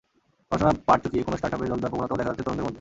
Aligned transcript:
পড়াশোনার 0.49 0.77
পাট 0.87 0.99
চুকিয়ে 1.03 1.25
কোনো 1.27 1.35
স্টার্টআপে 1.39 1.69
যোগ 1.71 1.79
দেওয়ার 1.81 1.91
প্রবণতাও 1.93 2.19
দেখা 2.19 2.29
যাচ্ছে 2.31 2.43
তরুণদের 2.45 2.63
মধ্যে। 2.63 2.69